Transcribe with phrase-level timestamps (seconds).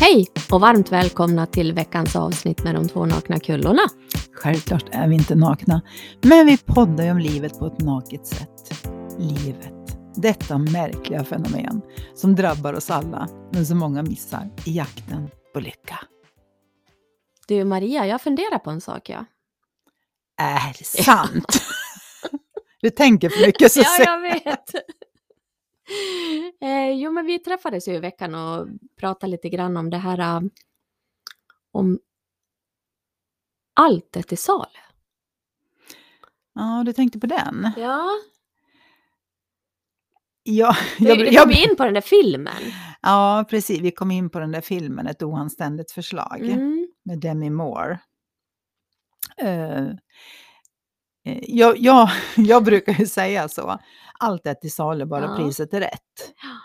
[0.00, 3.82] Hej och varmt välkomna till veckans avsnitt med de två nakna kullorna.
[4.32, 5.82] Självklart är vi inte nakna,
[6.22, 8.88] men vi poddar ju om livet på ett naket sätt.
[9.18, 11.82] Livet, detta märkliga fenomen
[12.14, 15.98] som drabbar oss alla, men som många missar i jakten på lycka.
[17.48, 19.24] Du Maria, jag funderar på en sak ja.
[20.40, 21.62] Är det sant?
[22.80, 24.70] du tänker för mycket så Ja, jag vet.
[26.60, 28.66] eh, jo, men vi träffades ju i veckan och
[28.96, 30.40] pratade lite grann om det här eh,
[31.72, 31.98] om
[33.74, 34.68] allt är till salu.
[36.54, 37.70] Ja, du tänkte på den?
[37.76, 38.08] Ja,
[40.50, 42.62] Ja, jag, vi kom in på den där filmen.
[43.02, 43.80] ja, precis.
[43.80, 46.40] Vi kom in på den där filmen, Ett oanständigt förslag.
[46.40, 46.88] Mm.
[47.04, 48.00] med Demi Moore.
[49.36, 49.86] Eh,
[51.42, 53.78] jag, jag, jag brukar ju säga så,
[54.18, 55.36] allt är till salu, bara Ja.
[55.36, 56.34] priset är rätt.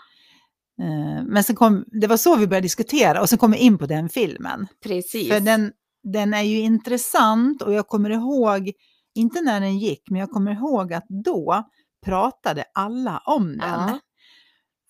[0.80, 3.78] Eh, men sen kom, det var så vi började diskutera och sen kom vi in
[3.78, 4.66] på den filmen.
[4.82, 5.28] Precis.
[5.32, 8.72] För den, den är ju intressant och jag kommer ihåg,
[9.14, 11.64] inte när den gick, men jag kommer ihåg att då
[12.04, 13.60] pratade alla om den.
[13.60, 14.00] Ja.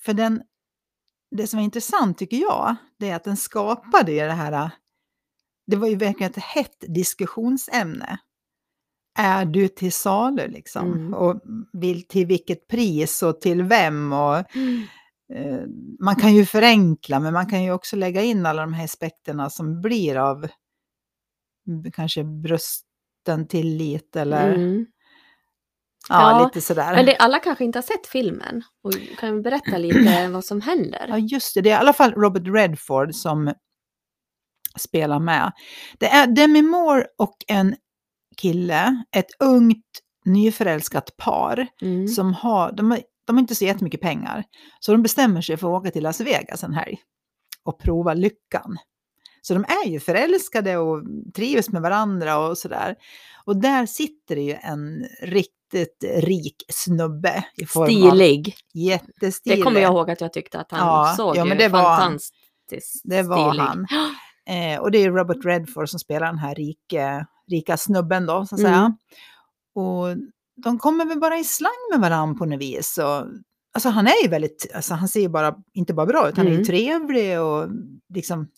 [0.05, 0.43] För den,
[1.37, 4.71] det som är intressant tycker jag, det är att den skapade det här,
[5.67, 8.19] det var ju verkligen ett hett diskussionsämne.
[9.19, 10.93] Är du till salu liksom?
[10.93, 11.15] Mm.
[11.15, 11.41] Och
[11.73, 14.13] vill, till vilket pris och till vem?
[14.13, 14.83] Och, Mm.
[15.35, 15.61] eh,
[16.01, 19.51] man kan ju förenkla, men man kan ju också lägga in alla de här aspekterna
[19.51, 20.49] som blir av
[21.93, 24.87] kanske brösten tillit eller Mm.
[26.09, 26.95] ja, Ja, lite sådär.
[26.95, 31.07] Men det, alla kanske inte har sett filmen och kan berätta lite vad som händer.
[31.09, 31.61] Ja, just det.
[31.61, 33.53] Det är i alla fall Robert Redford som
[34.79, 35.53] spelar med.
[35.99, 37.77] Det är Demi Moore och en
[38.37, 39.85] kille, ett ungt
[40.25, 42.09] nyförälskat par Mm.
[42.09, 44.45] som har, de har, de har inte så jättemycket pengar.
[44.81, 46.99] Så de bestämmer sig för att åka till Las Vegas en helg
[47.65, 48.77] och prova lyckan.
[49.43, 51.03] Så de är ju förälskade och
[51.37, 52.95] trivs med varandra och sådär.
[53.45, 57.45] Och där sitter det ju en riktigt rik snubbe.
[57.57, 58.55] I form Av, Stilig.
[58.75, 59.59] jättestilig.
[59.59, 61.83] Det kommer jag ihåg att jag tyckte att han Ja, såg ja, men det var
[61.83, 62.01] han.
[62.01, 63.63] fantastiskt Det var stilig.
[63.65, 63.87] han.
[64.47, 68.55] Eh, och det är Robert Redford som spelar den här rike, rika snubben då, så
[68.55, 68.73] att Mm.
[68.73, 68.97] säga.
[69.75, 70.07] Och
[70.65, 72.99] de kommer väl bara i slang med varandra på något vis.
[72.99, 73.27] Och,
[73.75, 76.47] alltså han är ju väldigt, alltså han ser ju bara, inte bara bra ut, han
[76.47, 76.67] är ju Mm.
[76.67, 77.69] trevlig och
[78.15, 78.49] liksom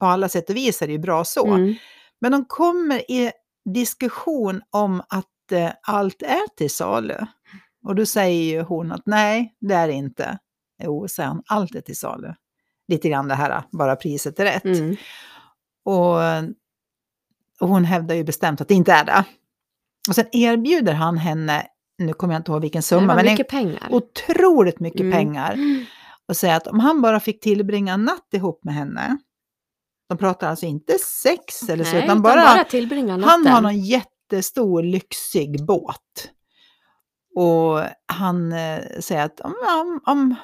[0.00, 1.46] på alla sätt och vis är det ju bra så.
[1.54, 1.74] Mm.
[2.20, 3.32] Men de kommer i
[3.74, 7.16] diskussion om att eh, allt är till salu.
[7.84, 10.38] Och då säger ju hon att nej, det är det inte.
[10.82, 12.34] Jo, säger han, allt är till salu.
[12.88, 14.64] Lite grann det här, bara priset är rätt.
[14.64, 14.96] Mm.
[15.84, 16.16] Och,
[17.60, 19.24] och hon hävdar ju bestämt att det inte är det.
[20.08, 21.66] Och sen erbjuder han henne,
[21.98, 23.88] nu kommer jag inte ihåg vilken summa, men en mycket pengar.
[23.90, 25.12] otroligt mycket Mm.
[25.12, 25.58] pengar.
[26.28, 29.18] Och säger att om han bara fick tillbringa en natt ihop med henne,
[30.08, 32.64] de pratar alltså inte sex eller så, Nej, utan bara, bara
[33.26, 36.30] han har någon jättestor lyxig båt.
[37.36, 40.34] Och han eh, säger att om, om, om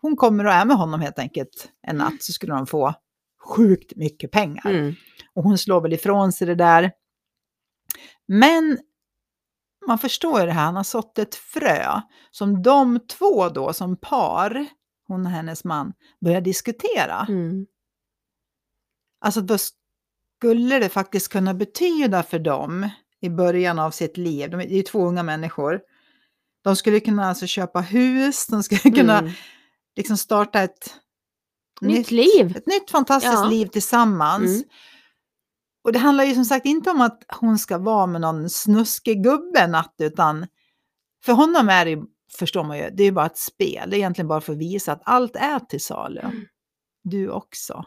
[0.00, 2.94] hon kommer och är med honom helt enkelt en natt så skulle de få
[3.56, 4.66] sjukt mycket pengar.
[4.66, 4.94] Mm.
[5.38, 6.92] Och hon slår väl ifrån sig det där.
[8.28, 8.78] Men
[9.86, 12.00] man förstår ju det här, han har sått ett frö
[12.30, 14.66] som de två då som par,
[15.06, 17.26] hon och hennes man, börjar diskutera.
[17.28, 17.66] Mm.
[19.20, 22.88] Alltså vad skulle det faktiskt kunna betyda för dem
[23.20, 24.50] i början av sitt liv?
[24.50, 25.80] De är ju två unga människor.
[26.64, 29.32] De skulle kunna alltså köpa hus, de skulle kunna Mm.
[29.96, 30.94] liksom starta ett
[31.80, 32.56] Nytt liv.
[32.56, 33.44] Ett nytt fantastiskt Ja.
[33.48, 34.50] liv tillsammans.
[34.56, 34.68] Mm.
[35.84, 39.22] Och det handlar ju som sagt inte om att hon ska vara med någon snuskig
[39.22, 40.46] gubbe natt, utan
[41.24, 42.02] för honom är det ju,
[42.38, 43.90] förstår man ju, det är ju bara ett spel.
[43.90, 46.20] Det är egentligen bara för att visa att allt är till salu.
[46.20, 46.44] Mm.
[47.02, 47.84] Du också.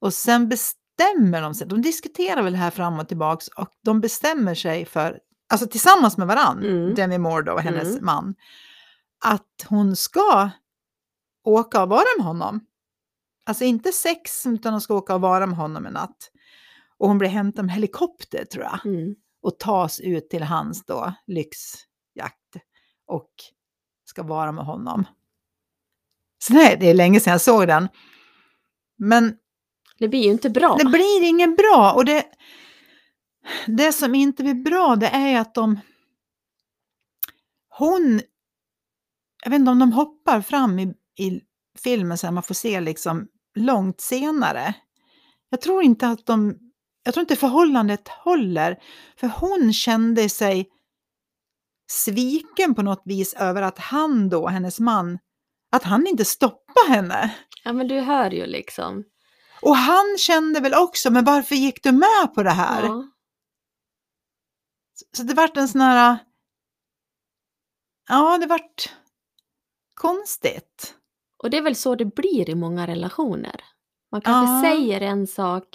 [0.00, 4.00] Och sen bestämmer de sig, de diskuterar väl det här fram och tillbaks och de
[4.00, 5.18] bestämmer sig för,
[5.52, 6.94] alltså tillsammans med varann, Mm.
[6.94, 8.04] Demi Moore då och hennes Mm.
[8.04, 8.34] man,
[9.24, 10.50] att hon ska
[11.44, 12.60] åka och vara med honom.
[13.46, 16.30] Alltså inte sex, utan hon ska åka och vara med honom en natt.
[17.00, 19.14] Och hon blir hämtad med helikopter tror jag Mm.
[19.42, 22.56] och tas ut till hans då lyxjakt
[23.06, 23.30] och
[24.04, 25.04] ska vara med honom.
[26.38, 27.88] Så nej, det är länge sedan jag såg den.
[28.98, 29.36] Men
[29.98, 30.76] Det blir ju inte bra.
[30.78, 31.92] det blir inget bra.
[31.96, 32.24] Och det,
[33.66, 35.80] det som inte blir bra det är att de...
[37.78, 38.20] Hon...
[39.44, 41.40] Jag vet inte om de hoppar fram i, i
[41.84, 44.74] filmen så man får se liksom långt senare.
[45.48, 46.58] Jag tror inte att de...
[47.02, 48.82] Jag tror inte förhållandet håller.
[49.16, 50.68] För hon kände sig
[51.90, 55.18] sviken på något vis över att han då, hennes man,
[55.72, 57.34] att han inte stoppade henne.
[57.64, 59.04] Ja, men du hör ju liksom.
[59.62, 62.82] Och han kände väl också, men varför gick du med på det här?
[62.82, 63.04] Ja.
[65.16, 66.18] Så det vart en sån här...
[68.08, 68.94] Ja, det vart
[69.94, 70.94] konstigt.
[71.42, 73.64] Och det är väl så det blir i många relationer.
[74.12, 74.62] Man kanske Ja.
[74.74, 75.66] säger en sak,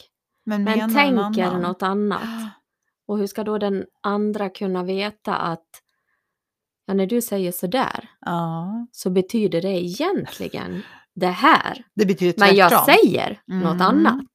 [0.46, 1.62] Men, men tänker annan.
[1.62, 2.22] något annat.
[3.08, 5.66] Och hur ska då den andra kunna veta att
[6.86, 10.82] ja, när du säger sådär Ja, så betyder det egentligen
[11.16, 11.86] det här.
[11.96, 12.48] det betyder tvärtom.
[12.48, 13.64] Men jag säger Mm.
[13.64, 14.26] något annat.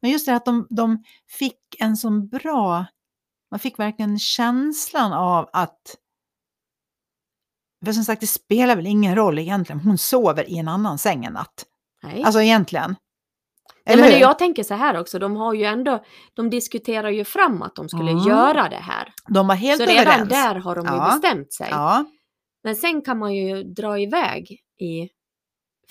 [0.00, 1.02] Men just det att de, de
[1.38, 2.86] fick en sån bra...
[3.50, 5.96] Man fick verkligen känslan av att...
[7.84, 9.80] För som sagt, det spelar väl ingen roll egentligen.
[9.80, 11.64] Hon sover i en annan säng en natt.
[12.02, 12.22] Nej.
[12.22, 12.96] Alltså egentligen.
[13.88, 14.18] Ja, Eller men hur?
[14.20, 16.04] jag tänker så här också, de har ju ändå,
[16.34, 18.28] de diskuterar ju fram att de skulle Ja.
[18.28, 19.12] göra det här.
[19.28, 20.28] De var helt så redan överens.
[20.28, 21.04] där har de ju Ja.
[21.12, 21.68] bestämt sig.
[21.70, 22.04] Ja,
[22.64, 24.50] Men sen kan man ju dra iväg
[24.80, 25.08] i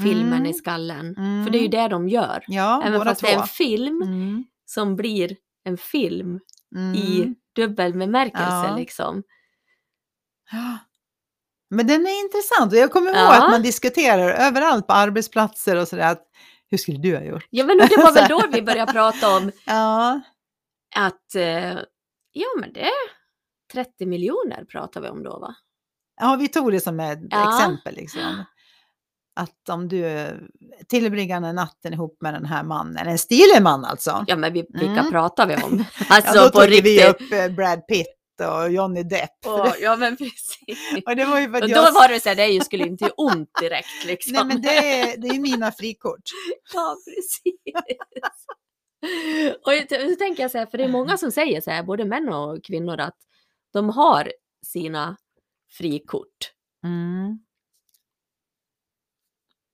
[0.04, 0.46] filmen Mm.
[0.46, 1.16] i skallen.
[1.18, 1.44] Mm.
[1.46, 2.44] För det är ju det de gör.
[2.48, 3.28] ja Även fast två.
[3.28, 4.44] det är en film Mm.
[4.66, 6.40] som blir en film
[6.76, 6.96] Mm.
[6.96, 9.24] i dubbel bemärkelse liksom.
[11.70, 15.88] Men den är intressant och jag kommer ihåg att man diskuterar överallt på arbetsplatser och
[15.88, 16.12] sådär.
[16.12, 16.24] att,
[16.70, 17.48] Hur skulle du ha gjort?
[17.50, 20.22] Ja men det var väl då vi började prata om Ja,
[20.96, 21.74] att, eh,
[22.32, 22.90] ja men det
[23.74, 25.56] 30 miljoner pratar vi om då va?
[26.22, 27.50] ja vi tog det som ett Ja.
[27.62, 27.96] exempel.
[27.96, 28.44] Liksom.
[29.40, 30.28] Att om du
[30.88, 34.24] tillbringar den natten ihop med den här mannen, en stilig man alltså.
[34.28, 35.12] Ja men vi, vilka Mm.
[35.12, 35.78] pratar vi om?
[36.00, 37.10] Ja, Alltså då på tog vi riktigt.
[37.10, 39.46] upp eh, Brad Pitt och Johnny Depp.
[39.46, 40.80] Åh, ja men precis.
[41.06, 41.94] Och det var ju Och då jag...
[41.94, 44.34] var det så här, det skulle inte göra ont direkt liksom.
[44.34, 46.22] Nej men det är, det är mina frikort.
[46.74, 47.56] Ja, precis.
[49.66, 52.06] och så tänker jag så här, för det är många som säger så här, både
[52.06, 53.18] män och kvinnor, att
[53.74, 54.32] de har
[54.66, 55.18] sina
[55.72, 56.52] frikort.
[56.84, 57.40] Mm.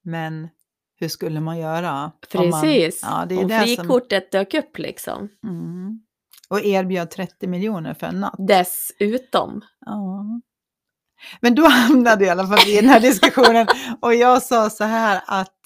[0.04, 0.50] Men
[0.96, 2.12] hur skulle man göra?
[2.34, 3.00] om man- Precis.
[3.04, 5.30] ja, det är Om det som, frikortet dök upp liksom.
[5.44, 6.03] mm.
[6.54, 8.36] Och erbjöd 30 miljoner för en natt.
[8.38, 9.62] Dessutom.
[9.86, 10.26] Ja.
[11.42, 13.68] Men då hamnade jag i alla fall i den här diskussionen
[14.02, 15.60] och jag sa så här att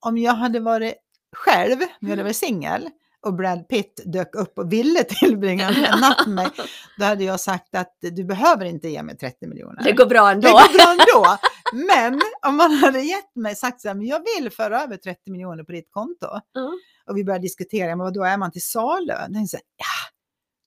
[0.00, 0.94] om jag hade varit
[1.36, 2.88] själv, om jag hade varit singel
[3.26, 6.46] och Brad Pitt dök upp och ville tillbringa en natt med mig,
[6.98, 9.82] då hade jag sagt att du behöver inte ge mig 30 miljoner.
[9.84, 10.48] Det går bra ändå.
[10.48, 11.38] Det går bra ändå.
[11.86, 15.30] Men om man hade gett mig sagt så här, men jag vill föra över 30
[15.30, 16.26] miljoner på ditt konto.
[16.52, 16.72] Ja.
[17.06, 19.12] Och vi började diskutera, men vadå, är man till salu?
[19.12, 20.19] Tänkte så här, ja,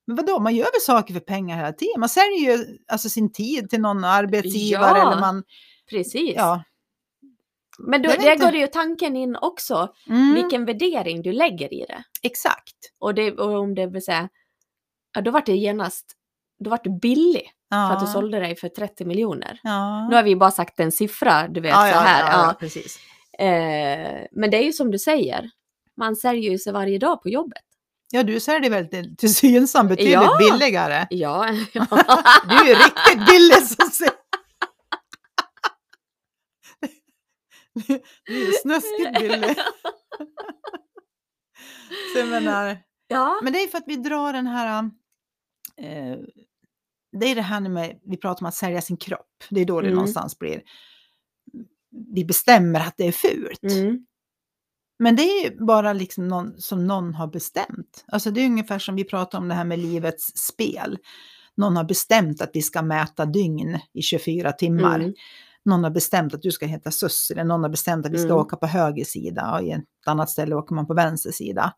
[0.07, 1.99] men vadå, man gör väl saker för pengar hela tiden.
[1.99, 5.07] Man säljer ju alltså sin tid till någon arbetsgivare Ja.
[5.11, 5.43] eller man,
[5.89, 6.33] Precis.
[6.35, 6.63] ja.
[7.79, 8.45] Men då, där inte.
[8.45, 12.03] går det ju tanken in också, Mm, vilken värdering du lägger i det.
[12.23, 12.75] Exakt.
[12.99, 14.29] Och, det, och om det vill säga,
[15.13, 16.05] ja, då vart det genast,
[16.63, 17.87] då vart du billig Ja.
[17.87, 19.59] för att du sålde dig för 30 miljoner.
[19.63, 20.07] Ja.
[20.09, 22.31] Nu har vi bara sagt en siffra, du vet ja, så här.
[22.47, 22.97] Ja, precis.
[23.39, 25.49] Eh, men det är ju som du säger,
[25.97, 27.63] man säljer ju sig varje dag på jobbet.
[28.15, 28.87] Ja, du säljer väl
[29.17, 30.37] till, Synsam betydligt Ja.
[30.39, 31.07] billigare.
[31.09, 31.45] Ja,
[32.49, 34.07] Du är ju riktigt billig som.
[38.25, 39.55] Du är snuskigt billig.
[42.13, 42.77] Så jag menar,
[43.07, 43.39] ja.
[43.43, 44.83] men det är för att vi drar den här...
[45.77, 46.17] Eh,
[47.19, 49.43] det är det här med, vi pratar om att sälja sin kropp.
[49.49, 49.95] Det är då det Mm.
[49.95, 50.61] någonstans blir...
[52.15, 53.63] Vi bestämmer att det är fult.
[53.63, 54.05] Mm.
[54.99, 58.05] Men det är ju bara liksom någon, som någon har bestämt.
[58.07, 60.97] Alltså det är ungefär som vi pratar om det här med livets spel.
[61.57, 64.99] Någon har bestämt att vi ska mäta dygn i 24 timmar.
[64.99, 65.13] Mm.
[65.65, 68.25] Någon har bestämt att du ska heta Sus, eller någon har bestämt att vi ska
[68.27, 68.37] Mm.
[68.37, 71.73] åka på höger sida och i ett annat ställe åker man på vänster sida.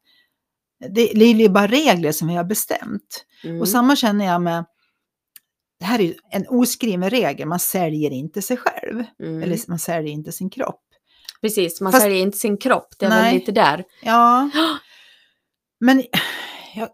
[0.79, 3.25] Det, det är ju bara regler som vi har bestämt.
[3.43, 3.61] Mm.
[3.61, 4.65] Och samma känner jag med,
[5.79, 9.03] det här är ju en oskriven regel, man säljer inte sig själv.
[9.23, 9.43] Mm.
[9.43, 10.84] Eller man säljer inte sin kropp.
[11.41, 13.23] Precis, man Fast- säljer inte sin kropp, det är Nej.
[13.23, 13.83] väl lite där.
[14.01, 14.49] Ja,
[15.79, 16.03] men
[16.75, 16.89] ja,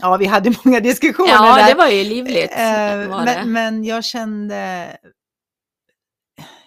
[0.00, 1.68] ja, vi hade många diskussioner Ja, där.
[1.68, 2.52] det var ju livligt.
[2.52, 4.96] Eh, var men, men jag kände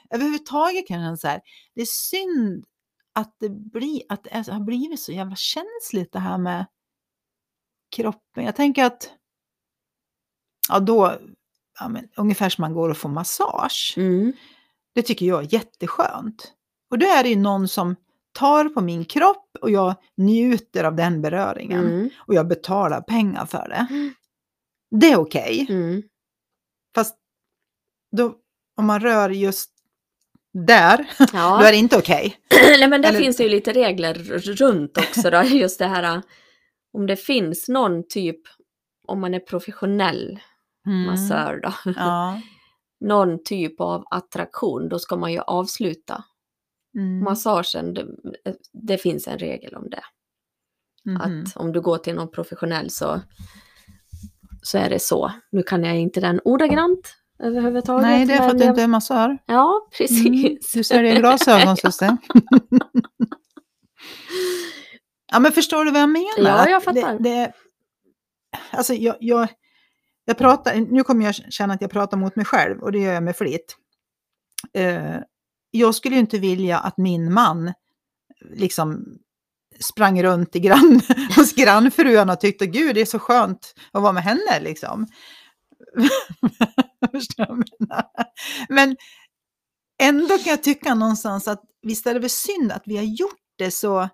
[0.09, 1.41] överhuvudtaget kan jag känna så här,
[1.75, 2.65] det är synd
[3.13, 6.65] att det, blir, att det har blivit så jävla känsligt det här med
[7.95, 8.43] kroppen.
[8.45, 9.09] Jag tänker att,
[10.69, 11.17] ja då,
[11.79, 13.93] ja, men, ungefär som man går och får massage.
[13.97, 14.33] Mm.
[14.93, 16.53] Det tycker jag är jätteskönt.
[16.91, 17.95] Och då är det ju någon som
[18.31, 21.85] tar på min kropp och jag njuter av den beröringen.
[21.85, 22.09] Mm.
[22.17, 23.87] Och jag betalar pengar för det.
[23.89, 24.13] Mm.
[24.91, 25.65] Det är okej.
[25.69, 26.03] Mm.
[26.95, 27.15] Fast
[28.17, 28.33] då,
[28.77, 29.71] om man rör just
[30.53, 31.63] där, då Ja.
[31.67, 32.37] är det inte okej.
[32.67, 34.13] Nej, men där Eller- finns det ju lite regler
[34.55, 36.21] runt också då, just det här
[36.93, 38.39] om det finns någon typ,
[39.07, 40.39] om man är professionell
[41.07, 41.95] massör då, Mm.
[41.99, 42.41] Ja.
[43.05, 46.23] någon typ av attraktion, då ska man ju avsluta
[46.97, 47.23] Mm.
[47.23, 48.05] Massagen, det,
[48.73, 50.03] det finns en regel om det.
[51.05, 51.21] Mhm.
[51.21, 53.21] Att om du går till någon professionell så,
[54.61, 55.31] så är det så.
[55.51, 58.01] Nu kan jag inte den ordagrant överhuvudtaget.
[58.01, 59.37] Nej, det är för att du inte är massör.
[59.45, 59.89] Ja, Mm.
[59.97, 60.71] precis.
[60.73, 62.17] Du säljer glasögon, syster.
[65.31, 66.33] ja, men förstår du vad jag menar?
[66.37, 67.19] Ja, jag Att fattar.
[67.19, 67.53] Det, det,
[68.71, 69.47] alltså, jag, jag,
[70.25, 73.13] jag pratar, nu kommer jag känna att jag pratar mot mig själv och det gör
[73.13, 73.77] jag med flit.
[74.73, 75.15] Eh,
[75.77, 77.73] jag skulle ju inte vilja att min man
[78.41, 79.17] liksom
[79.79, 81.01] sprang runt i grann,
[81.35, 85.07] hos grannfruarna och tyckte gud det är så skönt att vara med henne liksom.
[88.69, 88.95] Men
[90.01, 93.41] ändå kan jag tycka någonstans att visst är det väl synd att vi har gjort
[93.57, 94.09] det så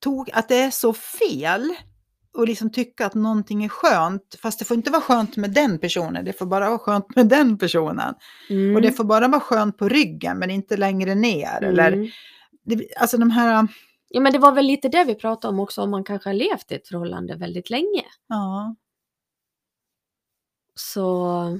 [0.00, 1.74] tog, att det är så fel
[2.36, 5.78] och liksom tycka att någonting är skönt, fast det får inte vara skönt med den
[5.78, 8.14] personen, det får bara vara skönt med den personen.
[8.50, 8.76] Mm.
[8.76, 11.62] Och det får bara vara skönt på ryggen, men inte längre ner.
[11.64, 12.08] Eller, Mm.
[12.64, 13.68] det, alltså de här,
[14.08, 16.34] Ja, men det var väl lite det vi pratade om också, om man kanske har
[16.34, 18.04] levt i ett förhållande väldigt länge.
[18.28, 18.74] ja,
[20.74, 21.58] Så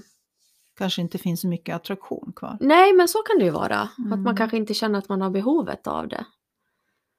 [0.79, 2.57] kanske inte finns så mycket attraktion kvar.
[2.61, 3.81] nej, men så kan det ju vara.
[3.81, 4.37] Att man Mm.
[4.37, 6.25] kanske inte känner att man har behovet av det.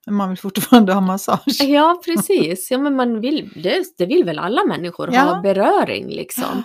[0.08, 1.62] Men man vill fortfarande ha massage.
[1.62, 2.72] Ja, precis.
[2.72, 5.22] Ja, men man vill, det, det vill väl alla människor Ja.
[5.22, 6.64] ha beröring liksom.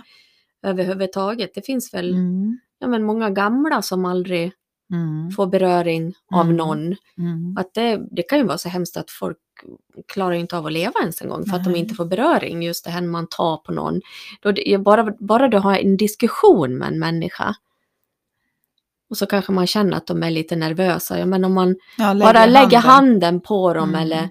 [0.62, 1.50] Överhuvudtaget.
[1.54, 4.52] Det finns väl Mm, ja, men många gamla som aldrig
[4.92, 6.56] mm, får beröring av Mm.
[6.56, 6.78] någon.
[7.18, 7.56] mm.
[7.58, 9.38] Att det, det kan ju vara så hemskt att folk
[10.12, 12.62] klarar inte av att leva ens en gång för att de inte får beröring.
[12.62, 14.00] Just det här när man tar på någon.
[14.40, 17.54] Då det, bara, bara du har en diskussion med en människa
[19.12, 21.18] och så kanske man känner att de är lite nervösa.
[21.18, 24.00] Ja, men om man Ja, bara lägger handen på dem Mm.
[24.02, 24.30] eller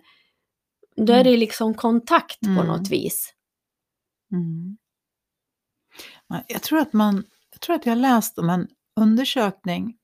[0.95, 2.67] då är det liksom kontakt på Mm.
[2.67, 3.33] något vis.
[4.31, 4.77] Mm.
[6.27, 8.67] Ja, Jag tror att man, jag tror att jag läst om en
[8.99, 9.97] undersökning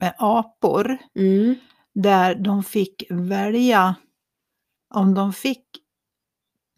[0.00, 1.54] med apor Mm.
[1.94, 3.94] där de fick välja
[4.94, 5.64] om de fick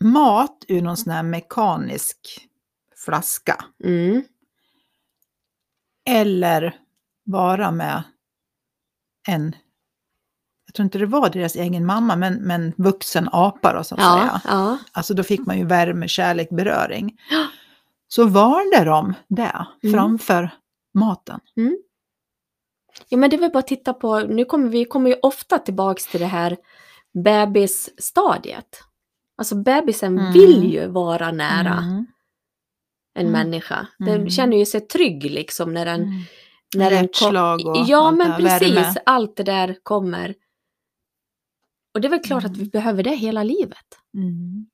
[0.05, 2.49] mat ur någon sån här mekanisk
[3.05, 4.23] flaska Mm.
[6.07, 6.81] eller
[7.31, 8.03] vara med
[9.29, 9.57] en,
[10.67, 14.01] jag tror inte det var deras egen mamma, men, men vuxen apa då så att
[14.01, 14.41] Ja, säga.
[14.57, 14.79] ja.
[14.93, 17.17] Alltså då fick man ju värme, kärlek, beröring.
[18.09, 19.95] Så valde de det Mm.
[19.95, 20.51] framför
[20.95, 21.41] maten.
[23.09, 25.59] ja, men det är väl bara att titta på, nu kommer vi kommer ju ofta
[25.59, 26.57] tillbaks till det här
[27.25, 28.81] bebisstadiet.
[29.39, 30.33] Alltså bebisen Mm.
[30.33, 32.07] vill ju vara nära Mm.
[33.15, 33.33] en Mm.
[33.33, 33.87] människa.
[33.99, 34.31] Den Mm.
[34.31, 36.11] känner ju sig trygg liksom när den...
[36.77, 36.85] Mm.
[36.85, 38.77] När den Hjärtslag och Ja, men precis.
[38.77, 38.95] värme.
[39.07, 40.35] Allt det där kommer.
[41.95, 42.69] Och det är väl klart att vi Mm.
[42.69, 43.87] behöver det hela livet.
[44.17, 44.67] Mm.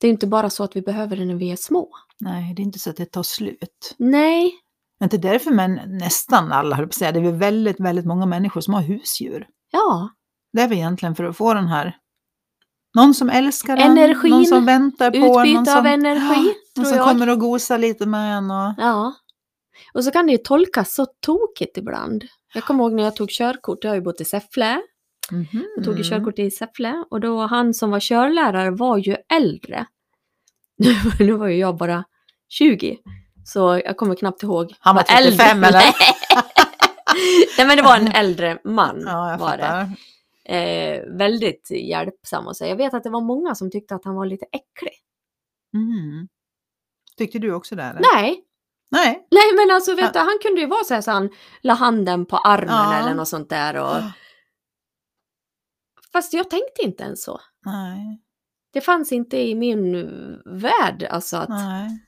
[0.00, 1.88] Det är inte bara så att vi behöver det när vi är små.
[2.20, 3.94] Nej, det är inte så att det tar slut.
[3.98, 4.52] Nej,
[5.00, 7.12] Men inte därför, men nästan alla, höll säga.
[7.12, 9.46] Det är väl väldigt, väldigt många människor som har husdjur.
[9.70, 10.10] ja,
[10.52, 11.96] Det är väl egentligen för att få den här,
[12.96, 16.42] någon som älskar en, Energin, någon som väntar på en, någon utbyte som, av energi,
[16.42, 17.08] någon tror som jag.
[17.08, 18.50] kommer och gosar lite med en.
[18.50, 19.14] Och, Ja.
[19.94, 22.24] Och så kan det ju tolkas så tokigt ibland.
[22.54, 24.80] Jag kommer ihåg när jag tog körkort, jag har ju bott i Säffle.
[25.30, 25.66] Mhm.
[25.76, 29.86] Jag tog ju körkort i Säffle och då han som var körlärare var ju äldre.
[31.18, 32.04] nu var ju jag bara
[32.48, 32.98] 20.
[33.44, 34.74] Så jag kommer knappt ihåg.
[34.80, 35.82] Han var vad äldre- 35 eller?
[37.58, 39.90] Nej men det var en äldre man Ja, var det.
[40.56, 42.64] Eh, väldigt hjälpsam och så.
[42.64, 44.94] Jag vet att det var många som tyckte att han var lite äcklig.
[45.74, 46.28] Mm.
[47.16, 47.82] Tyckte du också det?
[47.82, 48.00] Eller?
[48.14, 48.44] Nej,
[48.92, 49.26] Nej.
[49.30, 51.30] nej men alltså vet du, han kunde ju vara så här så han
[51.62, 52.94] la handen på armen Ja.
[52.98, 53.76] eller något sånt där.
[53.76, 53.96] Och...
[56.12, 57.40] Fast jag tänkte inte ens så.
[57.64, 58.20] Nej.
[58.72, 59.92] Det fanns inte i min
[60.44, 62.06] värld alltså att, Nej.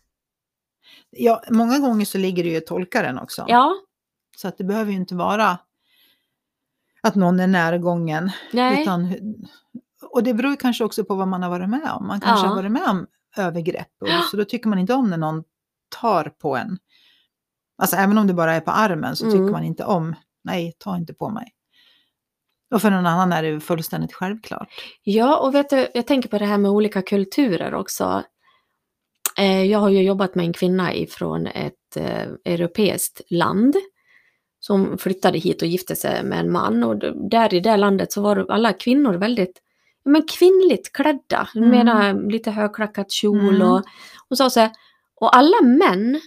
[1.11, 3.45] Ja, många gånger så ligger det ju i tolkaren också.
[3.49, 3.73] ja,
[4.37, 5.59] Så att det behöver ju inte vara
[7.01, 8.31] att någon är närgången.
[8.53, 9.09] nej, Utan,
[10.11, 12.07] och det beror kanske också på vad man har varit med om.
[12.07, 12.49] Man kanske Ja.
[12.51, 13.89] har varit med om övergrepp.
[14.01, 14.09] Och.
[14.31, 15.45] Så då tycker man inte om när någon
[16.01, 16.79] tar på en.
[17.79, 19.33] Alltså även om det bara är på armen så Mm.
[19.39, 21.49] tycker man inte om, nej, ta inte på mig.
[22.75, 24.69] Och för någon annan är det fullständigt självklart.
[25.03, 28.23] Ja, och vet du, jag tänker på det här med olika kulturer också.
[29.39, 33.75] Eh, jag har ju jobbat med en kvinna ifrån ett eh, europeiskt land
[34.61, 36.97] som flyttade hit och gifte sig med en man och
[37.31, 39.61] där i det landet så var alla kvinnor väldigt
[40.05, 41.71] men kvinnligt klädda, Mm.
[41.71, 43.69] med lite högklackat kjol Mm.
[43.71, 43.83] och,
[44.31, 44.71] och så, så här.
[45.21, 46.21] Och alla män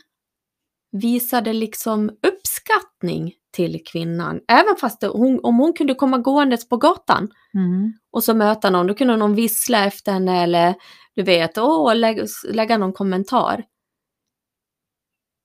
[0.91, 7.29] visade liksom uppskattning till kvinnan, även fast hon, om hon kunde komma gåendes på gatan
[7.53, 7.94] Mm.
[8.12, 10.75] och så möta någon, då kunde någon vissla efter henne eller
[11.15, 13.63] du vet, åh, lägga, lägga någon kommentar.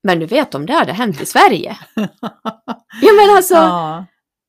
[0.05, 1.77] Men du vet om det hade hänt i Sverige.
[3.03, 4.07] Ja men alltså, ja.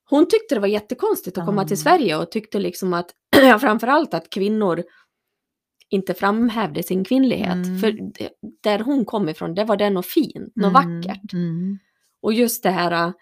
[0.09, 1.67] hon tyckte det var jättekonstigt att komma Mm.
[1.67, 3.11] till Sverige och tyckte liksom att,
[3.61, 4.83] framförallt att kvinnor
[5.93, 7.65] inte framhävde sin kvinnlighet.
[7.67, 7.79] Mm.
[7.79, 7.97] För
[8.63, 11.33] där hon kom ifrån, det var det något fint, något Mm, vackert.
[11.33, 11.79] Mm.
[12.21, 13.13] Och just det här, äh,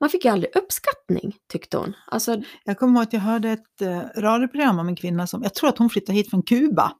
[0.00, 1.92] man fick ju aldrig uppskattning, tyckte hon.
[2.06, 5.54] Alltså, Jag kommer ihåg att jag hörde ett eh, radioprogram om en kvinna som, jag
[5.54, 6.92] tror att hon flyttade hit från Kuba.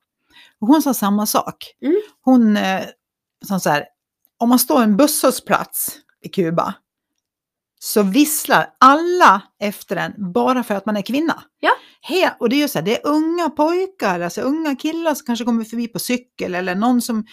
[0.60, 1.56] Och hon sa samma sak.
[1.82, 1.96] Mm.
[2.20, 2.82] Hon eh,
[3.48, 3.84] sa så här,
[4.38, 6.74] om man står en busshållplats i Kuba
[7.86, 11.42] så visslar alla efter en bara för att man är kvinna.
[11.60, 11.70] Ja.
[12.00, 15.26] He, och det är ju så här, det är unga pojkar, alltså unga killar som
[15.26, 17.24] kanske kommer förbi på cykel eller någon som,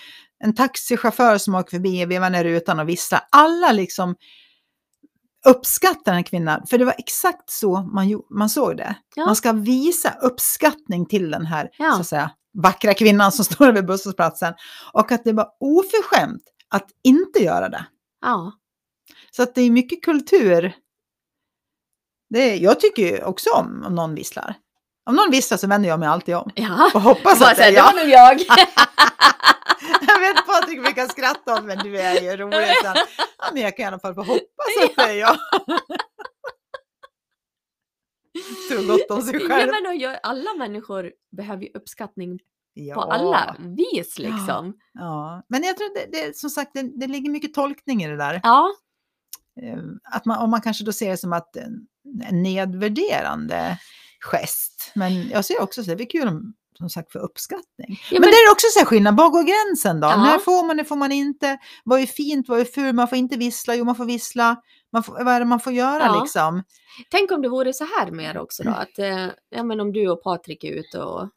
[0.44, 3.22] en taxichaufför som åker förbi och vevar ner rutan och visslar.
[3.32, 4.16] Alla liksom
[5.48, 8.96] uppskattar en kvinna, för det var exakt så man, man såg det.
[9.16, 9.26] Ja.
[9.26, 11.92] Man ska visa uppskattning till den här Ja.
[11.92, 12.32] så att säga,
[12.64, 14.54] vackra kvinnan som står vid busshållplatsen.
[14.94, 17.86] Och att det var oförskämt att inte göra det.
[18.22, 18.52] ja.
[19.36, 20.74] Så att det är mycket kultur.
[22.30, 24.56] Det är, jag tycker ju också om om någon visslar.
[25.06, 26.52] Om någon visslar så vänder jag mig alltid om.
[26.56, 26.92] Ja.
[26.94, 28.06] Och hoppas Bara att det är det var jag.
[28.06, 28.40] nog jag.
[30.08, 32.68] Jag vet Patrik brukar skratta om men du är ju rolig.
[32.84, 32.96] sen.
[33.38, 35.38] Ja, men jag kan i alla fall få hoppas att det är jag.
[38.70, 39.72] Tror gott om sig Ja, själv.
[39.72, 42.40] men och jag, alla människor behöver ju uppskattning
[42.74, 42.96] Ja.
[42.96, 44.74] på alla vis liksom.
[44.94, 48.18] Ja, men jag tror det, det som sagt, det, det ligger mycket tolkning i det
[48.18, 48.40] där.
[48.44, 48.72] Ja,
[50.04, 51.88] Att man, om man kanske då ser det som att en,
[52.24, 53.78] en nedvärderande
[54.22, 54.92] gest.
[54.96, 57.88] Men jag ser också så det är kul om, som sagt, för uppskattning.
[57.88, 60.08] ja men, men, det är också så här skillnad, var går gränsen då?
[60.08, 60.24] Ja.
[60.24, 61.58] När får man det, får man inte?
[61.84, 62.96] Vad är fint, vad är fult?
[62.96, 64.62] Man får inte vissla, jo man får vissla.
[64.92, 66.22] Man får, vad är det man får göra Ja.
[66.22, 66.64] liksom?
[67.10, 68.70] tänk om det vore så här mer också då.
[68.70, 71.30] Att, eh, ja, men om du och Patrik är ute och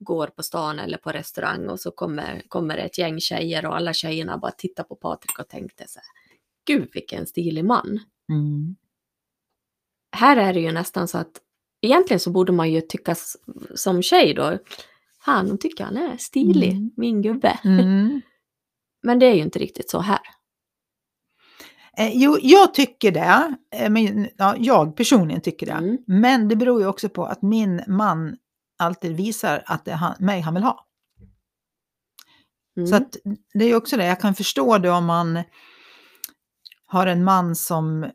[0.00, 3.92] går på stan eller på restaurang och så kommer, kommer ett gäng tjejer och alla
[3.92, 6.21] tjejerna bara tittar på Patrik och tänkte så här.
[6.66, 8.00] Gud vilken stilig man.
[8.32, 8.76] Mm.
[10.16, 11.40] Här är det ju nästan så att
[11.82, 13.14] egentligen så borde man ju tycka
[13.74, 14.58] som tjej då.
[15.24, 16.90] Fan, de tycker han är stilig, Mm.
[16.96, 17.58] min gubbe.
[17.64, 18.20] Mm.
[19.02, 20.20] Men det är ju inte riktigt så här.
[21.98, 23.54] Eh, jo, jag tycker det.
[23.74, 25.72] Eh, men, ja, jag personligen tycker det.
[25.72, 25.98] Mm.
[26.06, 28.36] Men det beror ju också på att min man
[28.78, 30.86] alltid visar att det är han, mig han vill ha.
[32.76, 32.86] Mm.
[32.86, 33.16] Så att
[33.54, 35.42] det är ju också det, jag kan förstå det om man
[36.92, 38.10] har en man som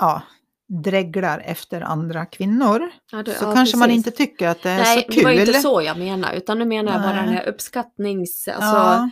[0.00, 0.22] ja,
[0.68, 2.90] dreglar efter andra kvinnor.
[3.12, 4.06] Ja, det- så ja, kanske man precis.
[4.06, 5.14] inte tycker att det är Nej, så kul.
[5.18, 7.24] det var inte så jag menar, utan nu menar jag bara Nej.
[7.24, 8.48] den här uppskattnings...
[8.48, 9.10] Alltså.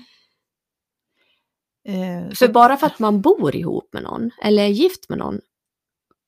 [1.88, 5.18] Eh, så För bara för att man bor ihop med någon, eller är gift med
[5.18, 5.40] någon,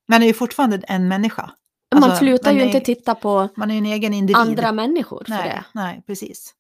[0.09, 1.51] man är ju fortfarande en människa.
[1.95, 3.71] man Alltså, slutar man ju är- inte titta på Man
[4.35, 5.65] andra människor för nej, det.
[5.81, 6.55] nej, precis.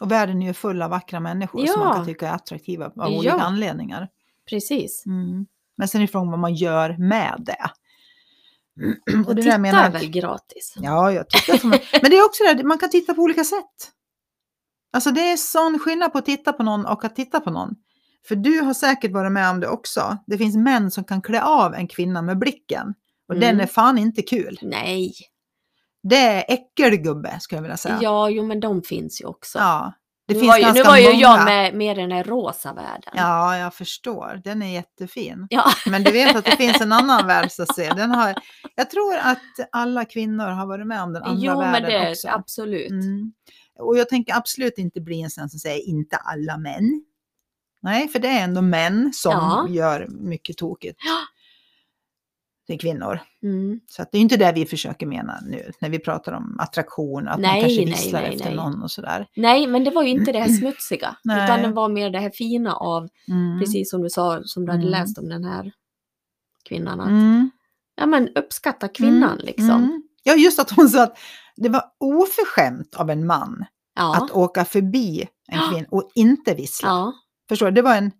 [0.00, 1.84] Och världen är ju full av vackra människor som Ja.
[1.88, 3.08] man kan tycka är attraktiva av Ja.
[3.18, 4.08] olika anledningar.
[4.50, 5.06] Precis.
[5.06, 5.46] Mm.
[5.76, 7.70] Men sen är frågan vad man gör med det.
[9.22, 10.74] Och Och det titta menar är väl gratis?
[10.76, 11.70] Ja, jag tycker som,
[12.02, 13.90] Men det är också det, man kan titta på olika sätt.
[14.92, 17.74] Alltså det är sån skillnad på att titta på någon och att titta på någon.
[18.28, 20.18] För du har säkert varit med om det också.
[20.26, 22.94] Det finns män som kan klä av en kvinna med blicken.
[23.28, 23.40] Och Mm.
[23.48, 24.58] den är fan inte kul.
[24.62, 25.12] Nej.
[26.02, 27.98] Det är äckelgubbe skulle jag vilja säga.
[28.02, 29.58] Ja, jo men de finns ju också.
[29.58, 29.92] Ja,
[30.26, 31.18] det nu, finns var ju, nu var ju många.
[31.20, 33.12] jag med, med den här rosa världen.
[33.16, 34.40] Ja, jag förstår.
[34.44, 35.46] Den är jättefin.
[35.50, 35.64] Ja.
[35.90, 37.94] Men du vet att det finns en annan värld så att säga.
[37.94, 38.34] Den har,
[38.74, 39.38] jag tror att
[39.72, 42.28] alla kvinnor har varit med om den andra jo, men världen det också.
[42.28, 42.90] absolut.
[42.90, 43.32] Mm.
[43.78, 47.04] Och jag tänker absolut inte bli en sån som säger inte alla män.
[47.82, 49.66] Nej, för det är ändå män som Ja.
[49.68, 50.98] gör mycket tokigt.
[52.66, 53.20] Till kvinnor.
[53.42, 53.80] Mm.
[53.90, 57.28] Så att det är inte det vi försöker mena nu när vi pratar om attraktion,
[57.28, 58.54] att man Nej, kanske nej, visslar efter nej.
[58.56, 59.26] någon och sådär.
[59.36, 61.16] Nej, men det var ju inte det här smutsiga.
[61.24, 61.44] Nej.
[61.44, 63.60] Utan det var mer det här fina av, Mm.
[63.60, 64.90] precis som du sa, som du hade Mm.
[64.90, 65.72] läst om den här
[66.68, 67.00] kvinnan.
[67.00, 67.50] Att, Mm.
[67.96, 69.44] Ja, men uppskatta kvinnan Mm.
[69.46, 69.70] liksom.
[69.70, 70.02] Mm.
[70.22, 71.18] Ja, just att hon sa att
[71.56, 73.64] det var oförskämt av en man
[73.96, 74.16] Ja.
[74.16, 76.88] att åka förbi en kvinna och inte vissla.
[76.88, 77.12] ja.
[77.48, 77.72] Förstår du?
[77.72, 78.12] Det var en,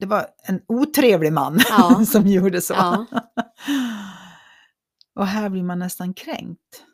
[0.00, 2.04] det var en otrevlig man Ja.
[2.06, 2.74] som gjorde så.
[2.74, 3.06] Ja.
[5.16, 6.84] och här blir man nästan kränkt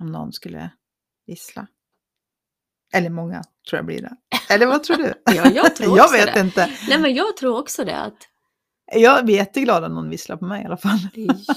[0.00, 0.70] om någon skulle
[1.26, 1.66] vissla.
[2.94, 4.16] Eller många tror jag blir det.
[4.54, 5.14] Eller vad tror du?
[5.34, 6.40] Ja, jag tror jag också vet det.
[6.40, 6.70] inte.
[6.88, 7.96] Nej, men jag tror också det.
[8.00, 8.16] Att,
[8.94, 10.98] Jag blir jätteglad om någon visslar på mig i alla fall.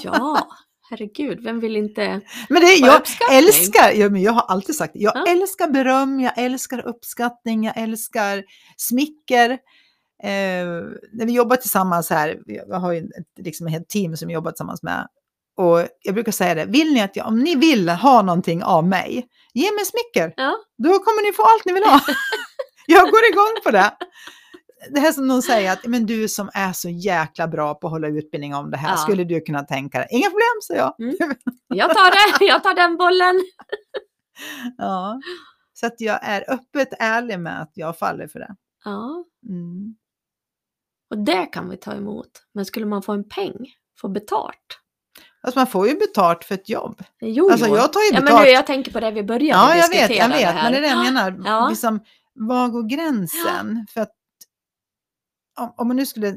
[0.02, 0.48] ja,
[0.90, 3.38] herregud, vem vill inte Men det jag uppskattning?
[3.38, 5.26] älskar, ja, men jag har alltid sagt det, jag Ja.
[5.32, 8.44] älskar beröm, jag älskar uppskattning, jag älskar
[8.76, 9.58] smicker.
[10.22, 10.66] Eh,
[11.12, 14.50] när vi jobbar tillsammans här, jag har ju ett, liksom ett helt team som jobbar
[14.50, 15.06] tillsammans med.
[15.56, 18.86] Och jag brukar säga det, vill ni att jag, om ni vill ha någonting av
[18.88, 20.34] mig, ge mig smicker.
[20.36, 20.54] Ja.
[20.78, 22.00] Då kommer ni få allt ni vill ha.
[22.86, 23.90] jag går igång på det.
[24.90, 27.90] det här som någon säger att men du som är så jäkla bra på att
[27.92, 28.96] hålla utbildning om det här, Ja.
[28.96, 30.08] skulle du kunna tänka dig?
[30.10, 31.00] Inga problem, sa jag.
[31.00, 31.16] Mm.
[31.74, 33.40] Jag tar det, jag tar den bollen.
[34.78, 35.20] Ja.
[35.72, 38.54] Så att jag är öppet ärlig med att jag faller för det.
[38.84, 39.94] Ja, Mm.
[41.12, 42.28] Och det kan vi ta emot.
[42.54, 43.56] Men skulle man få en peng,
[44.00, 44.78] få betalt?
[45.42, 47.02] Alltså man får ju betalt för ett jobb.
[47.20, 48.44] Jo, Alltså jag tar ju ja, men betalt.
[48.44, 50.82] nu, jag tänker på det vi började ja, jag vet, jag vet, men det är
[50.82, 51.42] det jag menar.
[51.44, 51.68] Ja.
[51.68, 52.00] Liksom,
[52.34, 53.86] var går gränsen?
[53.90, 54.10] För att
[55.60, 56.36] om, om, man nu skulle,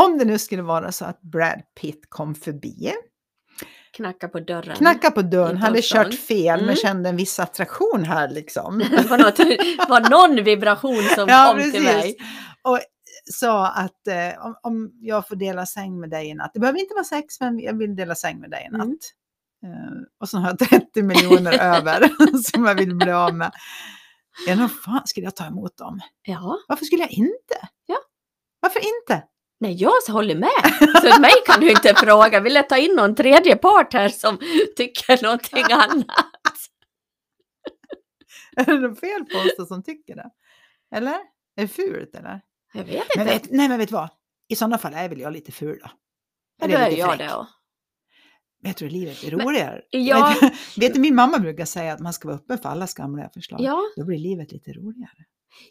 [0.00, 2.92] om det nu skulle vara så att Brad Pitt kom förbi,
[3.92, 4.76] Knacka på dörren.
[4.76, 6.76] knackade på dörren, hade kört fel men Mm.
[6.76, 8.78] kände en viss attraktion här liksom.
[8.90, 9.38] Det var, något,
[9.88, 11.86] var någon vibration som Ja, kom till precis.
[11.94, 12.16] mig.
[12.62, 12.78] Och
[13.32, 16.80] sa att eh, om, om jag får dela säng med dig i natt, det behöver
[16.80, 18.86] inte vara sex men jag vill dela säng med dig i natt.
[18.86, 18.98] Mm.
[19.64, 22.08] Eh, och så har jag 30 miljoner över
[22.52, 23.52] som jag vill bli av med.
[24.46, 26.00] Ja, fan skulle jag ta emot dem?
[26.22, 27.68] Ja, Varför skulle jag inte?
[27.86, 27.96] Ja.
[28.60, 29.24] Varför inte?
[29.60, 30.92] nej jag håller med.
[31.02, 32.40] Så mig kan du inte fråga.
[32.40, 34.38] Vill jag ta in någon tredje part här som
[34.76, 36.06] tycker någonting annat?
[38.56, 40.30] Är det något fel på oss som tycker det?
[40.96, 41.18] Eller?
[41.56, 42.40] Är det fult eller?
[42.72, 43.38] Jag vet Men inte.
[43.38, 44.08] vet, nej men vet du vad?
[44.48, 45.90] I sådana fall är väl jag lite ful då.
[46.60, 47.34] Ja, då är jag det.
[47.34, 47.46] och-
[48.62, 49.82] Vet du, livet är Men- roligare.
[49.90, 50.34] Ja.
[50.40, 53.28] Vet, vet du, min mamma brukar säga att man ska vara öppen för alla skamliga
[53.34, 53.60] förslag.
[53.60, 55.24] Ja, Då blir livet lite roligare.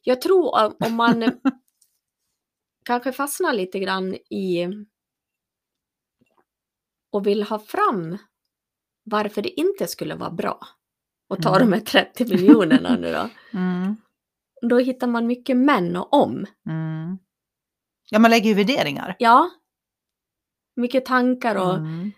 [0.03, 1.23] jag tror om- om man
[2.85, 4.67] kanske fastnar lite grann i
[7.11, 8.17] och vill ha fram
[9.03, 10.59] varför det inte skulle vara bra
[11.29, 11.69] och ta Mm.
[11.71, 13.29] de här 30 miljonerna nu då.
[13.59, 13.95] Mm.
[14.61, 16.45] Då hittar man mycket men och om.
[16.69, 17.17] Mm.
[18.09, 19.15] Ja, man lägger ju värderingar.
[19.19, 19.49] Ja.
[20.75, 22.11] Mycket tankar och Mm.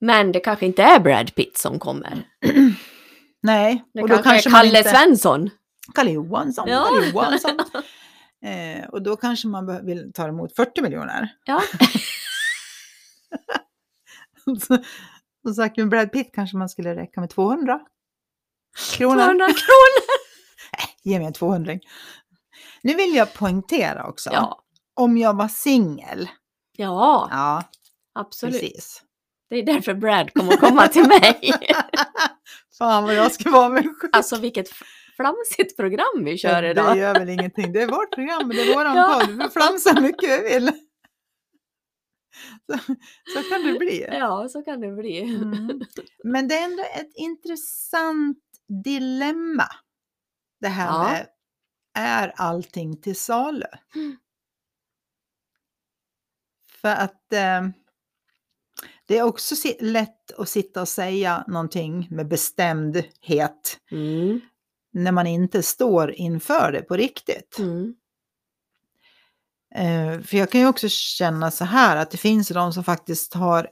[0.00, 2.28] men det kanske inte är Brad Pitt som kommer.
[3.42, 4.90] Nej, Det och då kanske, kanske är Kalle inte...
[4.90, 5.50] Svensson.
[5.94, 6.68] Kalle Johansson.
[6.68, 6.86] Ja.
[6.90, 7.58] Kalle Johansson.
[8.44, 11.28] Eh, och då kanske man vill ta emot 40 miljoner.
[11.44, 11.62] Ja.
[15.42, 17.80] Som sagt, med Brad Pitt kanske man skulle räcka med 200
[18.96, 19.14] kronor.
[19.14, 20.03] 200 kronor.
[21.04, 21.78] Ge mig en 200.
[22.82, 24.30] Nu vill jag poängtera också.
[24.32, 24.60] Ja.
[24.94, 26.28] Om jag var singel.
[26.76, 27.62] ja, Ja,
[28.14, 28.60] absolut.
[28.60, 29.02] precis.
[29.50, 31.40] Det är därför Brad kommer komma till mig.
[32.78, 34.10] Fan vad jag ska vara med själv.
[34.12, 34.68] Alltså vilket
[35.16, 36.96] flamsigt program vi kör Det idag.
[36.98, 37.72] gör väl ingenting.
[37.72, 39.20] Det är vårt program, det är våran Ja.
[39.20, 39.30] podd.
[39.36, 40.66] Vi får flamsa hur mycket vi vill.
[42.66, 42.78] Så,
[43.34, 44.06] så kan det bli.
[44.12, 45.20] Ja, så kan det bli.
[45.22, 45.80] Mm.
[46.24, 48.38] Men det är ändå ett intressant
[48.84, 49.66] dilemma.
[50.64, 51.02] Det här Ja.
[51.12, 51.26] med,
[51.94, 53.66] är allting till salu?
[53.94, 54.16] Mm.
[56.80, 57.68] För att eh,
[59.06, 64.40] det är också lätt att sitta och säga någonting med bestämdhet Mm.
[64.92, 67.58] när man inte står inför det på riktigt.
[67.58, 67.94] Mm.
[69.74, 73.34] Eh, för jag kan ju också känna så här att det finns de som faktiskt
[73.34, 73.68] har,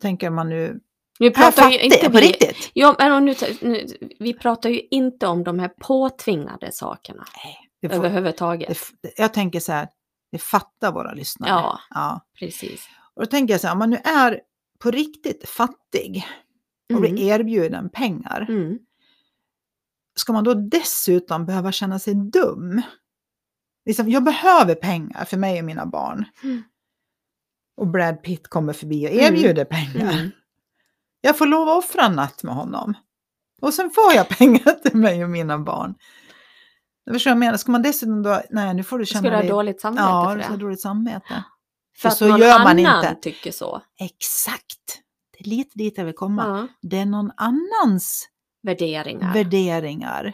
[0.00, 0.80] tänker man nu,
[1.18, 2.70] Vi pratar ju inte på vi, riktigt.
[2.74, 3.86] ja, men nu, nu,
[4.18, 7.24] vi pratar ju inte om de här påtvingade sakerna
[7.82, 8.78] Det får, överhuvudtaget.
[9.02, 9.88] det, jag tänker så här,
[10.32, 11.50] det fattar våra lyssnare.
[11.50, 11.80] Ja.
[11.90, 12.26] ja.
[12.38, 12.88] Precis.
[13.14, 14.40] Och då tänker jag så här, om man nu är
[14.78, 16.24] på riktigt fattig
[16.94, 17.00] och Mm.
[17.14, 18.78] blir erbjuden pengar, Mm.
[20.18, 22.82] ska man då dessutom behöva känna sig dum?
[23.86, 26.24] Liksom, jag behöver pengar för mig och mina barn.
[26.42, 26.62] Mm.
[27.76, 29.24] Och Brad Pitt kommer förbi och Mm.
[29.34, 30.30] erbjuder pengar.
[31.24, 32.94] Jag får lov att offra en natt med honom.
[33.62, 35.94] Och sen får jag pengar till mig och mina barn.
[37.06, 37.56] Du förstår vad jag menar?
[37.58, 39.50] Ska man dessutom då, nej nu får du Ska känna du ha dig...
[39.50, 40.64] dåligt samvete Ja, för du ska ha det?
[40.64, 41.44] dåligt samvete.
[41.98, 43.14] För att så någon gör man annan inte.
[43.22, 43.82] tycker så.
[44.00, 45.02] Exakt!
[45.38, 46.44] Det är lite dit jag vill komma.
[46.46, 46.88] Ja.
[46.88, 48.28] Det är någon annans
[48.62, 49.32] Värderingar.
[49.34, 50.32] värderingar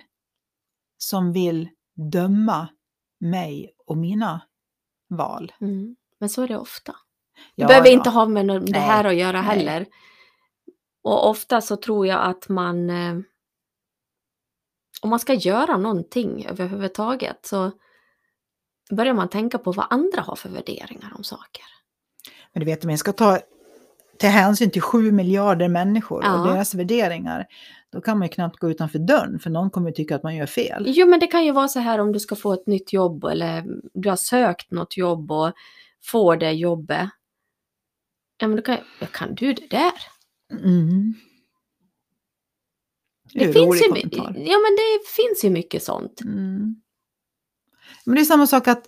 [0.98, 1.68] som vill
[2.12, 2.68] döma
[3.20, 4.40] mig och mina
[5.08, 5.52] val.
[5.60, 5.96] Mm.
[6.20, 6.92] Men så är det ofta.
[6.92, 7.92] Det Ja, behöver ja.
[7.92, 9.58] inte ha med det här att göra nej.
[9.58, 9.86] heller.
[11.02, 12.90] Och ofta så tror jag att man...
[12.90, 13.18] Eh,
[15.02, 17.72] om man ska göra någonting överhuvudtaget så
[18.90, 21.64] börjar man tänka på vad andra har för värderingar om saker.
[22.52, 23.38] Men du vet, om jag ska ta
[24.18, 26.40] till hänsyn till sju miljarder människor Ja.
[26.40, 27.46] och deras värderingar,
[27.92, 30.36] då kan man ju knappt gå utanför dörren, för någon kommer ju tycka att man
[30.36, 30.84] gör fel.
[30.86, 33.24] Jo, men det kan ju vara så här om du ska få ett nytt jobb
[33.24, 35.52] eller du har sökt något jobb och
[36.04, 37.08] får det jobbet.
[38.38, 38.78] Ja, men då kan,
[39.12, 39.92] kan du det där?
[40.50, 41.14] Mm.
[43.32, 44.34] Det, Det finns ju, kommentar.
[44.36, 46.20] ja, men det finns ju mycket sånt.
[46.20, 46.74] Mm.
[48.04, 48.82] Men det är samma sak att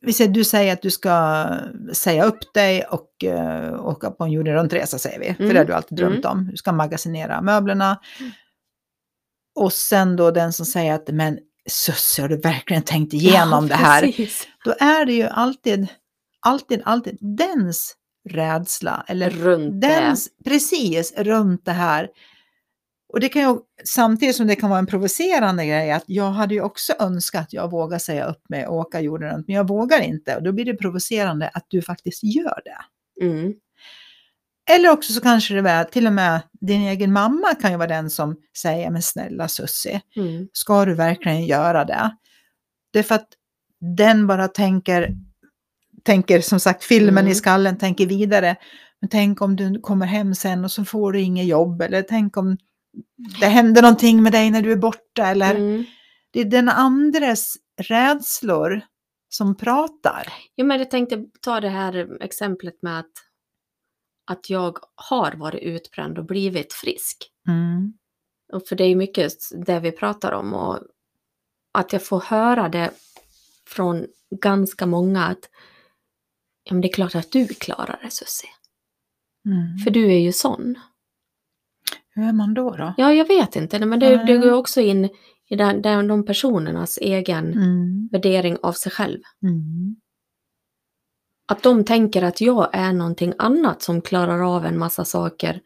[0.00, 1.46] vi säger, du säger att du ska
[1.92, 5.34] säga upp dig och uh, åka på en jorden runt-resa, säger vi.
[5.34, 5.54] För Mm.
[5.54, 6.48] det har du alltid drömt om.
[6.50, 8.00] Du ska magasinera möblerna.
[8.20, 8.32] Mm.
[9.54, 11.38] Och sen då den som säger att men
[11.70, 14.14] Sussie, har du verkligen tänkt igenom det här?
[14.64, 15.86] Då är det ju alltid,
[16.40, 17.94] alltid, alltid dens
[18.30, 22.08] rädsla eller Runt dens, precis, runt det här.
[23.12, 26.54] Och det kan ju, samtidigt som det kan vara en provocerande grej, att jag hade
[26.54, 29.68] ju också önskat att jag vågar säga upp mig och åka jorden runt, men jag
[29.68, 30.36] vågar inte.
[30.36, 32.76] Och då blir det provocerande att du faktiskt gör det.
[33.20, 33.26] det.
[33.26, 33.52] Mm.
[34.70, 37.88] Eller också så kanske det är till och med din egen mamma kan ju vara
[37.88, 40.48] den som säger, men snälla Sussie, Mm.
[40.52, 42.16] ska du verkligen göra det?
[42.92, 43.28] Det är för att
[43.96, 45.16] den bara tänker,
[46.02, 47.32] tänker som sagt filmen Mm.
[47.32, 48.56] i skallen, tänker vidare.
[49.00, 52.36] Men tänk om du kommer hem sen och så får du inget jobb eller tänk
[52.36, 52.56] om
[53.40, 55.84] det händer någonting med dig när du är borta eller Mm.
[56.30, 58.80] det är den andres rädslor
[59.28, 60.32] som pratar.
[60.56, 63.12] Jo, men jag tänkte ta det här exemplet med att,
[64.30, 67.30] att jag har varit utbränd och blivit frisk.
[67.48, 67.92] Mm.
[68.52, 69.32] Och för det är mycket
[69.66, 70.78] det vi pratar om och
[71.74, 72.90] att jag får höra det
[73.68, 74.06] från
[74.40, 75.48] ganska många att
[76.64, 78.50] ja, men det är klart att du klarar det Susie.
[79.46, 79.78] Mm.
[79.78, 80.78] För du är ju sån.
[82.14, 82.76] Hur är man då?
[82.76, 82.94] då?
[82.96, 85.10] Ja, jag vet inte, men det, det går också in
[85.48, 88.08] i den, den, de personernas egen Mm.
[88.12, 89.20] värdering av sig själv.
[89.42, 89.96] Mm.
[91.46, 95.60] Att de tänker att jag är någonting annat som klarar av en massa saker.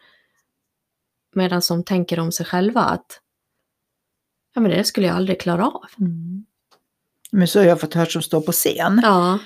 [1.35, 3.21] Medan de tänker om sig själva att
[4.55, 5.87] ja men det skulle jag aldrig klara av.
[5.99, 6.47] Mm.
[7.37, 9.01] Men så har jag fått höra som står på scen.
[9.03, 9.38] Ja,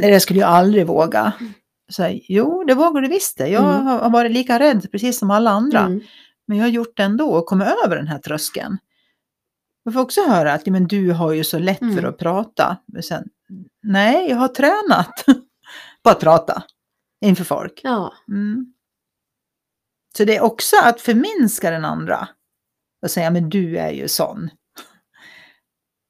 [0.00, 1.32] Det skulle jag aldrig våga.
[1.92, 3.48] Så, här, jo, det vågar du visst det.
[3.48, 3.86] Jag Mm.
[3.86, 5.80] har varit lika rädd precis som alla andra.
[5.80, 6.00] mm,
[6.46, 8.78] Men jag har gjort det ändå och kommit över den här tröskeln.
[9.84, 12.04] Jag får också höra att men du har ju så lätt för Mm.
[12.04, 12.76] att prata.
[12.86, 13.24] Men sen,
[13.82, 15.24] nej, jag har tränat
[16.04, 16.62] på att prata
[17.24, 17.80] inför folk.
[17.84, 18.74] ja, Mm.
[20.16, 22.28] Så det är också att förminska den andra.
[23.02, 24.50] Och säga, men du är ju sån.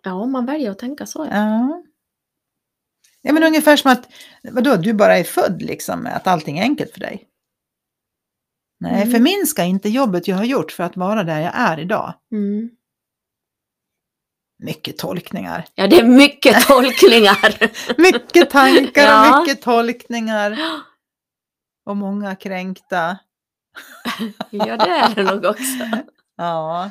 [0.02, 1.24] Ja, man väljer att tänka så.
[1.26, 1.36] Ja.
[1.36, 1.82] Ja.
[3.22, 4.08] Ja men ungefär som att,
[4.42, 7.26] vadå, du bara är född liksom att allting är enkelt för dig.
[8.80, 9.10] Nej, Mm.
[9.12, 12.14] förminska inte jobbet jag har gjort för att vara där jag är idag.
[12.32, 12.70] Mm.
[14.62, 15.64] Mycket tolkningar.
[15.74, 17.58] ja, det är mycket tolkningar.
[18.00, 19.30] Mycket tankar Ja.
[19.30, 20.58] och mycket tolkningar.
[21.86, 23.18] Och många kränkta.
[24.50, 25.62] ja, det är det nog också.
[26.36, 26.90] Ja.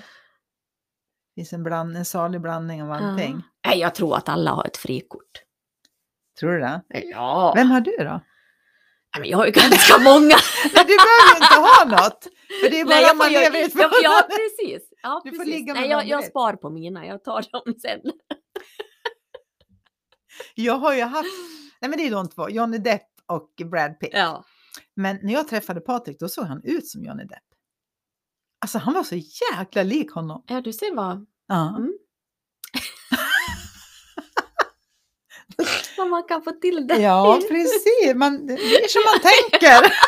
[1.40, 3.42] Finns en, bland, en salig blandning av allting.
[3.62, 3.74] Ja.
[3.74, 5.32] Jag tror att alla har ett frikort.
[6.40, 6.82] Tror du det?
[6.90, 7.54] Ja.
[7.56, 8.22] Vem har du då?
[9.20, 10.36] Men jag har ju ganska många.
[10.76, 12.28] Nej, du behöver inte ha något.
[12.64, 14.28] För det är bara Nej, man får lever i ett ja, ja, förhållande.
[14.36, 14.90] precis.
[15.04, 15.54] Ja, Du får precis.
[15.54, 18.00] ligga med Nej, jag, jag spar på mina, jag tar dem sen.
[20.56, 21.30] Jag har ju haft,
[21.82, 24.10] nej men det är de två, Johnny Depp och Brad Pitt.
[24.14, 24.44] Ja.
[24.96, 27.44] Men när jag träffade Patrik då såg han ut som Johnny Depp.
[28.62, 30.44] Alltså han var så jäkla lik honom.
[30.48, 31.76] ja, du ser vad, Ja.
[31.78, 31.94] Mm.
[35.98, 36.96] vad man kan få till det.
[37.02, 38.16] Ja, precis.
[38.16, 39.94] Man, det är som man tänker.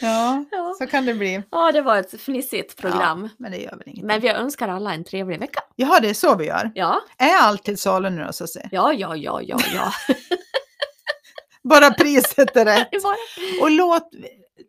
[0.00, 0.74] Ja, Ja.
[0.78, 1.42] så kan det bli.
[1.50, 3.22] ja, det var ett fnissigt program.
[3.22, 4.04] Ja, men det gör väl inget.
[4.04, 5.60] Men vi önskar alla en trevlig vecka.
[5.76, 6.70] Jaha, det är så vi gör.
[6.74, 8.68] Ja, Är allt till salu nu då, så att säga?
[8.72, 9.92] ja, ja, ja, ja, ja.
[11.68, 12.88] Bara priset är rätt.
[13.62, 14.08] Och låt,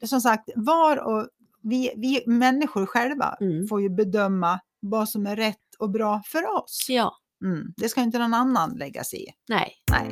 [0.05, 1.27] som sagt, var och
[1.63, 3.67] vi, vi människor själva Mm.
[3.67, 6.85] får ju bedöma vad som är rätt och bra för oss.
[6.89, 7.73] Ja, Mm.
[7.77, 9.27] Det ska inte någon annan lägga sig i.
[9.49, 9.73] nej.
[9.91, 10.11] Nej,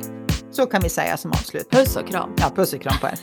[0.50, 1.70] så kan vi säga som avslut.
[1.70, 2.34] Puss och kram.
[2.38, 3.18] Ja, puss och kram på er.